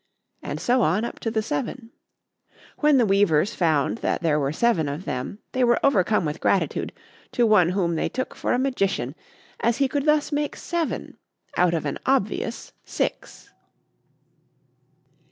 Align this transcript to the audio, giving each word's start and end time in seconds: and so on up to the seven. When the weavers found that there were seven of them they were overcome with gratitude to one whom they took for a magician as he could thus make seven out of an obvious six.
and 0.41 0.59
so 0.59 0.81
on 0.81 1.05
up 1.05 1.19
to 1.19 1.29
the 1.29 1.43
seven. 1.43 1.91
When 2.79 2.97
the 2.97 3.05
weavers 3.05 3.53
found 3.53 3.99
that 3.99 4.23
there 4.23 4.39
were 4.39 4.51
seven 4.51 4.89
of 4.89 5.05
them 5.05 5.37
they 5.51 5.63
were 5.63 5.79
overcome 5.85 6.25
with 6.25 6.39
gratitude 6.41 6.91
to 7.33 7.45
one 7.45 7.69
whom 7.69 7.93
they 7.93 8.09
took 8.09 8.33
for 8.33 8.51
a 8.51 8.57
magician 8.57 9.13
as 9.59 9.77
he 9.77 9.87
could 9.87 10.05
thus 10.05 10.31
make 10.31 10.55
seven 10.55 11.17
out 11.55 11.75
of 11.75 11.85
an 11.85 11.99
obvious 12.07 12.73
six. 12.83 13.47